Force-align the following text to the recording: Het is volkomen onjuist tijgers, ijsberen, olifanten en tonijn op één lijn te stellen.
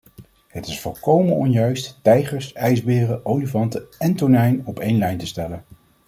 Het 0.47 0.67
is 0.67 0.79
volkomen 0.79 1.35
onjuist 1.35 1.99
tijgers, 2.03 2.53
ijsberen, 2.53 3.25
olifanten 3.25 3.85
en 3.97 4.15
tonijn 4.15 4.65
op 4.65 4.79
één 4.79 4.97
lijn 4.97 5.17
te 5.17 5.25
stellen. 5.25 5.63